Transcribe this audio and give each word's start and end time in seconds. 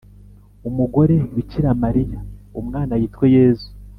umugore 0.69 1.15
bikira 1.35 1.69
mariya, 1.83 2.19
umwana 2.59 2.93
yitwe 3.01 3.25
yezu 3.37 3.69